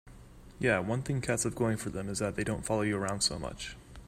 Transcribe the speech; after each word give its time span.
Yeah, 0.57 0.79
one 0.79 1.03
thing 1.03 1.21
cats 1.21 1.43
have 1.43 1.53
going 1.53 1.77
for 1.77 1.91
them 1.91 2.09
is 2.09 2.17
that 2.17 2.33
they 2.35 2.43
don't 2.43 2.65
follow 2.65 2.81
you 2.81 2.97
around 2.97 3.21
so 3.21 3.37
much. 3.37 3.75